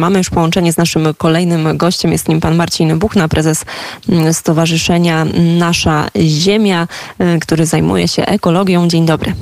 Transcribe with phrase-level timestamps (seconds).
[0.00, 2.12] Mamy już połączenie z naszym kolejnym gościem.
[2.12, 3.64] Jest nim pan Marcin Buchna, prezes
[4.08, 5.26] mm, Stowarzyszenia
[5.58, 6.88] Nasza Ziemia,
[7.36, 8.88] y, który zajmuje się ekologią.
[8.88, 9.34] Dzień dobry.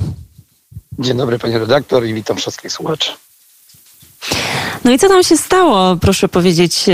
[0.99, 3.11] Dzień dobry panie redaktor i witam wszystkich słuchaczy.
[4.83, 6.85] No i co tam się stało, proszę powiedzieć,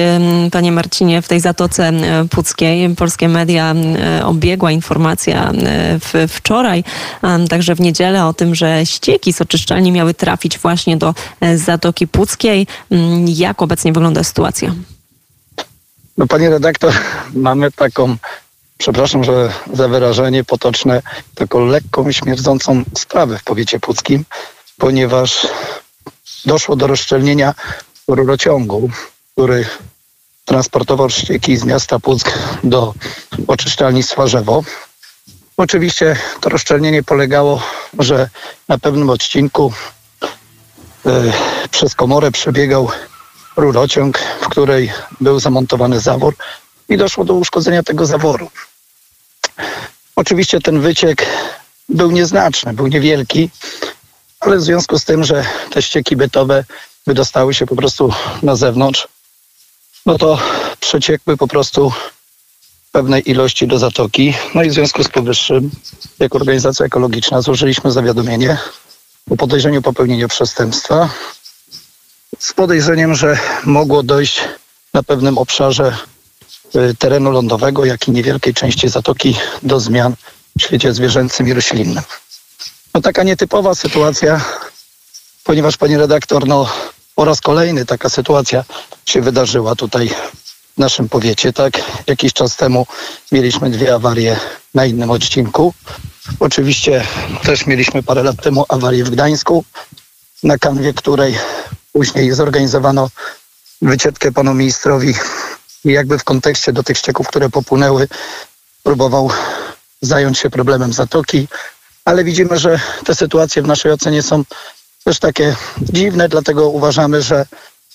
[0.52, 1.92] panie Marcinie, w tej Zatoce
[2.32, 2.96] Puckiej?
[2.96, 3.76] Polskie media
[4.24, 5.52] obiegła informacja
[6.00, 6.84] w, wczoraj,
[7.50, 12.08] także w niedzielę o tym, że ścieki z oczyszczalni miały trafić właśnie do e, Zatoki
[12.08, 12.68] Puckiej.
[13.26, 14.74] Jak obecnie wygląda sytuacja?
[16.18, 16.94] No panie redaktor,
[17.34, 18.18] mamy taką
[18.78, 21.02] przepraszam że za wyrażenie potoczne,
[21.36, 24.26] taką lekką śmierdzącą sprawę w powiecie puckim,
[24.78, 25.48] ponieważ
[26.46, 27.54] doszło do rozszczelnienia
[28.08, 28.90] rurociągu,
[29.34, 29.66] który
[30.46, 32.94] transportował ścieki z miasta Puck do
[33.48, 34.64] oczyszczalni Swarzewo.
[35.58, 37.64] Oczywiście to rozszczelnienie polegało,
[38.00, 38.30] że
[38.68, 39.74] na pewnym odcinku
[41.06, 41.10] y,
[41.72, 42.90] przez komorę przebiegał
[43.58, 46.36] rurociąg, w której był zamontowany zawór
[46.90, 48.50] i doszło do uszkodzenia tego zaworu.
[50.16, 51.26] Oczywiście ten wyciek
[51.90, 53.50] był nieznaczny, był niewielki,
[54.46, 56.64] ale w związku z tym, że te ścieki bytowe
[57.08, 59.08] wydostały się po prostu na zewnątrz,
[60.06, 60.40] no to
[60.80, 61.92] przeciekły po prostu
[62.92, 64.34] pewnej ilości do zatoki.
[64.56, 65.72] No i w związku z powyższym,
[66.20, 68.58] jako organizacja ekologiczna, złożyliśmy zawiadomienie
[69.30, 71.10] o podejrzeniu popełnienia przestępstwa
[72.40, 74.42] z podejrzeniem, że mogło dojść
[74.94, 75.98] na pewnym obszarze
[76.76, 80.16] y, terenu lądowego, jak i niewielkiej części zatoki do zmian
[80.58, 82.04] w świecie zwierzęcym i roślinnym.
[82.96, 84.42] No taka nietypowa sytuacja,
[85.44, 86.70] ponieważ pani redaktor, no
[87.16, 88.64] po raz kolejny taka sytuacja
[89.06, 90.10] się wydarzyła tutaj
[90.76, 91.82] w naszym powiecie, tak?
[92.08, 92.88] Jakiś czas temu
[93.32, 94.40] mieliśmy dwie awarie
[94.74, 95.74] na innym odcinku.
[96.40, 97.04] Oczywiście
[97.44, 99.66] też mieliśmy parę lat temu awarię w Gdańsku,
[100.44, 101.38] na kanwie której
[101.94, 103.10] później zorganizowano
[103.82, 105.14] wycieczkę panu ministrowi
[105.86, 108.08] i jakby w kontekście do tych ścieków, które popłynęły,
[108.84, 109.32] próbował
[110.02, 111.48] zająć się problemem zatoki,
[112.06, 114.44] ale widzimy, że te sytuacje w naszej ocenie są
[115.04, 117.46] też takie dziwne, dlatego uważamy, że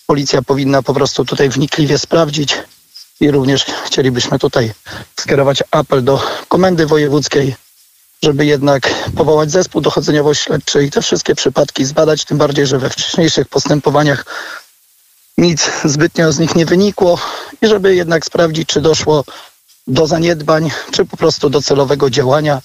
[0.06, 2.58] policja powinna po prostu tutaj wnikliwie sprawdzić
[3.20, 4.72] i również chcielibyśmy tutaj
[5.20, 7.56] skierować apel do komendy wojewódzkiej,
[8.22, 13.48] żeby jednak powołać zespół dochodzeniowo-śledczy i te wszystkie przypadki zbadać, tym bardziej, że we wcześniejszych
[13.48, 14.24] postępowaniach
[15.38, 17.18] nic zbytnio z nich nie wynikło
[17.62, 19.24] i żeby jednak sprawdzić, czy doszło
[19.86, 22.62] do zaniedbań, czy po prostu do celowego działania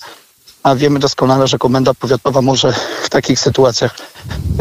[0.65, 3.95] a wiemy doskonale, że komenda powiatowa może w takich sytuacjach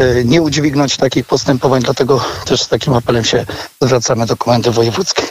[0.01, 3.45] y, nie udźwignąć takich postępowań, dlatego też z takim apelem się
[3.81, 5.25] zwracamy do komendy wojewódzkiej.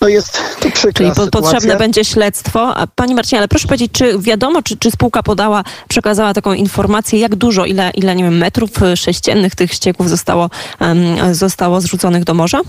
[0.00, 2.76] No jest to przykra Czyli po, potrzebne będzie śledztwo.
[2.76, 7.18] A Pani Marcinie, ale proszę powiedzieć, czy wiadomo, czy, czy spółka podała, przekazała taką informację,
[7.18, 10.50] jak dużo, ile, ile nie wiem, metrów sześciennych tych ścieków zostało,
[10.80, 12.60] um, zostało zrzuconych do morza?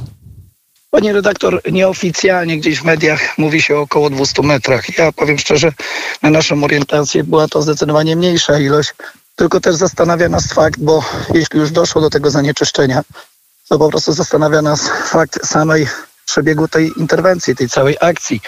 [0.92, 4.98] Pani redaktor, nieoficjalnie gdzieś w mediach mówi się o około 200 metrach.
[4.98, 5.72] Ja powiem szczerze,
[6.22, 8.94] na naszą orientację była to zdecydowanie mniejsza ilość,
[9.36, 13.04] tylko też zastanawia nas fakt, bo jeśli już doszło do tego zanieczyszczenia,
[13.70, 15.88] to po prostu zastanawia nas fakt samej
[16.26, 18.42] przebiegu tej interwencji, tej całej akcji.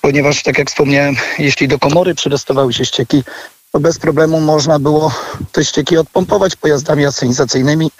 [0.00, 3.24] Ponieważ, tak jak wspomniałem, jeśli do komory przydostawały się ścieki,
[3.72, 5.14] to bez problemu można było
[5.52, 7.90] te ścieki odpompować pojazdami asynizacyjnymi.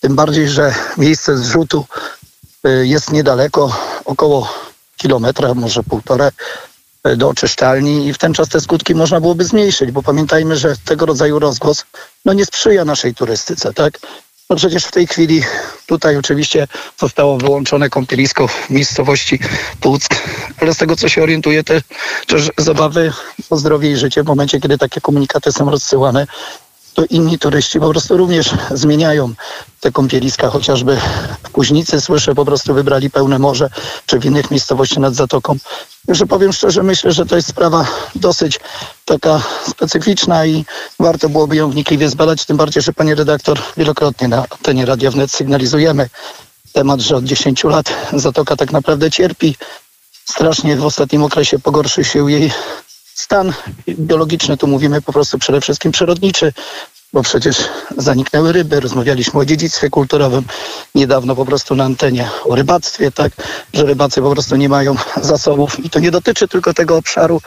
[0.00, 1.86] Tym bardziej, że miejsce zrzutu
[2.64, 4.54] jest niedaleko, około
[4.96, 6.30] kilometra, może półtora
[7.06, 10.76] y, do oczyszczalni i w ten czas te skutki można byłoby zmniejszyć, bo pamiętajmy, że
[10.84, 11.84] tego rodzaju rozgłos
[12.24, 13.98] no nie sprzyja naszej turystyce, tak?
[14.50, 15.42] No przecież w tej chwili
[15.86, 16.68] tutaj oczywiście
[16.98, 19.40] zostało wyłączone kąpielisko w miejscowości
[19.80, 20.08] Puck,
[20.60, 23.12] ale z tego co się orientuję też zabawy
[23.50, 26.26] o zdrowie i życie w momencie, kiedy takie komunikaty są rozsyłane,
[26.98, 29.32] to inni turyści po prostu również zmieniają
[29.80, 30.98] te kąpieliska, chociażby
[31.42, 33.70] w Kuźnicy słyszę, po prostu wybrali pełne morze,
[34.06, 35.56] czy w innych miejscowościach nad Zatoką.
[36.06, 38.60] Także powiem szczerze, myślę, że to jest sprawa dosyć
[39.04, 40.64] taka specyficzna i
[41.00, 45.30] warto byłoby ją wnikliwie zbadać, tym bardziej, że pani redaktor wielokrotnie na antenie Radia Wnet
[45.30, 46.08] sygnalizujemy
[46.72, 49.56] temat, że od 10 lat Zatoka tak naprawdę cierpi.
[50.24, 52.52] Strasznie w ostatnim okresie pogorszy się jej
[53.18, 53.52] stan
[53.88, 56.52] biologiczny, tu mówimy po prostu przede wszystkim przyrodniczy,
[57.12, 57.56] bo przecież
[57.96, 60.44] zaniknęły ryby, rozmawialiśmy o dziedzictwie kulturowym
[60.94, 63.32] niedawno po prostu na antenie, o rybactwie, tak,
[63.74, 67.40] że rybacy po prostu nie mają zasobów i to nie dotyczy tylko tego obszaru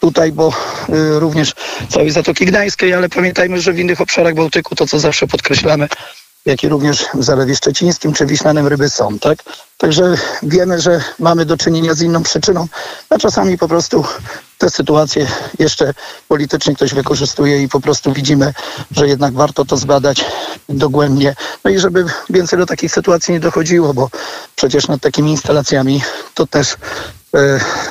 [0.00, 0.52] tutaj, bo
[0.88, 1.52] y, również
[1.88, 5.88] całej Zatoki Gdańskiej, ale pamiętajmy, że w innych obszarach Bałtyku, to co zawsze podkreślamy,
[6.46, 9.38] jak i również w Zalewie Szczecińskim czy Wiślanem ryby są, tak?
[9.76, 12.66] Także wiemy, że mamy do czynienia z inną przyczyną,
[13.10, 14.04] a czasami po prostu
[14.58, 15.26] te sytuacje
[15.58, 15.94] jeszcze
[16.28, 18.54] politycznie ktoś wykorzystuje i po prostu widzimy,
[18.90, 20.24] że jednak warto to zbadać
[20.68, 21.34] dogłębnie.
[21.64, 24.10] No i żeby więcej do takich sytuacji nie dochodziło, bo
[24.56, 26.02] przecież nad takimi instalacjami
[26.34, 26.76] to też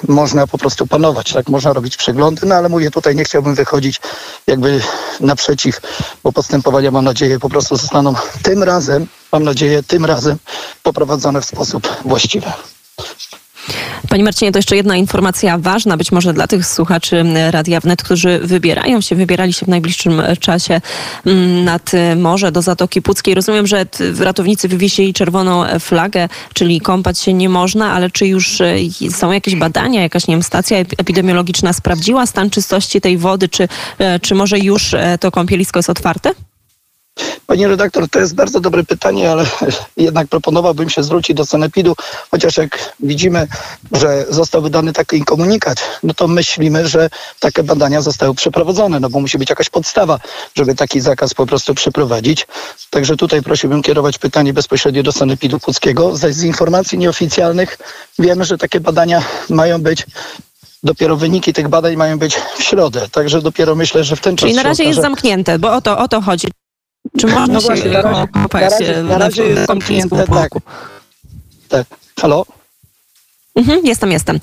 [0.07, 1.50] można po prostu panować, tak?
[1.50, 4.01] Można robić przeglądy, no ale mówię, tutaj nie chciałbym wychodzić
[4.47, 4.81] jakby
[5.19, 5.81] naprzeciw,
[6.24, 8.13] bo postępowania mam nadzieję po prostu zostaną
[8.44, 10.38] tym razem, mam nadzieję tym razem
[10.83, 12.47] poprowadzone w sposób właściwy.
[14.09, 18.39] Panie Marcinie, to jeszcze jedna informacja ważna, być może dla tych słuchaczy Radia Wnet, którzy
[18.39, 20.81] wybierają się, wybierali się w najbliższym czasie
[21.25, 23.36] mm, nad morze do Zatoki Puckiej.
[23.36, 23.86] Rozumiem, że
[24.19, 28.75] ratownicy wywiesili czerwoną flagę, czyli kąpać się nie można, ale czy już e,
[29.12, 34.19] są jakieś badania, jakaś nie wiem, stacja epidemiologiczna sprawdziła stan czystości tej wody, czy, e,
[34.19, 36.31] czy może już e, to kąpielisko jest otwarte?
[37.48, 39.46] Pani redaktor, to jest bardzo dobre pytanie, ale
[39.98, 41.96] jednak proponowałbym się zwrócić do Sanepidu,
[42.32, 43.48] chociaż jak widzimy,
[43.92, 47.10] że został wydany taki komunikat, no to myślimy, że
[47.40, 50.20] takie badania zostały przeprowadzone, no bo musi być jakaś podstawa,
[50.56, 52.48] żeby taki zakaz po prostu przeprowadzić.
[52.90, 56.16] Także tutaj prosiłbym kierować pytanie bezpośrednio do Sanepidu Puckiego.
[56.16, 57.78] Z informacji nieoficjalnych
[58.20, 60.06] wiemy, że takie badania mają być
[60.84, 63.08] dopiero wyniki tych badań mają być w środę.
[63.12, 64.42] Także dopiero myślę, że w ten czas.
[64.42, 66.48] Czyli na razie jest zamknięte, bo o to, o to chodzi.
[67.20, 70.52] Czy można no właśnie, się na razie, na razie, na razie zamknięte, tak.
[71.70, 71.88] Tak.
[72.20, 72.46] Halo?
[73.56, 74.40] Mhm, jestem, jestem.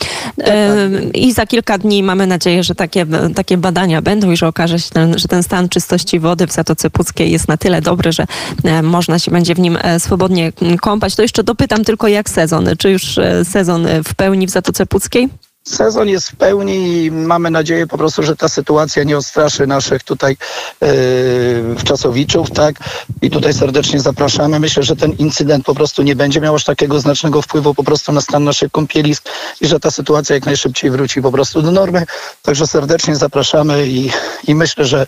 [1.15, 4.91] I za kilka dni mamy nadzieję, że takie, takie badania będą i że okaże się,
[4.91, 8.27] ten, że ten stan czystości wody w Zatoce Puckiej jest na tyle dobry, że
[8.65, 11.17] e, można się będzie w nim e, swobodnie kąpać.
[11.17, 12.69] To jeszcze dopytam tylko jak sezon.
[12.79, 15.29] Czy już e, sezon w pełni w Zatoce Puckiej?
[15.64, 20.03] Sezon jest w pełni i mamy nadzieję po prostu, że ta sytuacja nie odstraszy naszych
[20.03, 20.37] tutaj
[20.81, 22.76] yy, tak?
[23.23, 24.61] I tutaj serdecznie zapraszamy.
[24.61, 28.12] Myślę, że ten incydent po prostu nie będzie miał aż takiego znacznego wpływu po prostu
[28.12, 29.29] na stan naszych kąpielisk
[29.61, 32.06] i że ta sytuacja jak najszybciej wróci po prostu do normy.
[32.43, 34.11] Także serdecznie zapraszamy i,
[34.47, 35.06] i myślę, że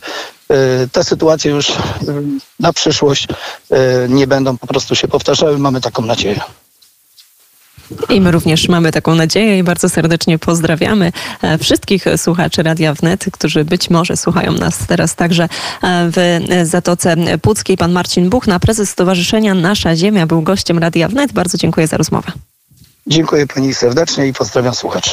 [0.49, 0.56] yy,
[0.93, 1.75] te sytuacje już yy,
[2.61, 3.29] na przyszłość
[4.09, 5.59] nie będą po prostu się powtarzały.
[5.59, 6.41] Mamy taką nadzieję.
[8.09, 13.25] I my również mamy taką nadzieję i bardzo serdecznie pozdrawiamy e, wszystkich słuchaczy Radia Wnet,
[13.33, 15.49] którzy być może słuchają nas teraz także e,
[15.83, 17.77] w Zatoce Puckiej.
[17.77, 21.33] Pan Marcin Buchna, prezes Stowarzyszenia Nasza Ziemia, był gościem Radia Wnet.
[21.33, 22.33] Bardzo dziękuję za rozmowę.
[23.07, 25.11] Dziękuję pani serdecznie i pozdrawiam słuchaczy.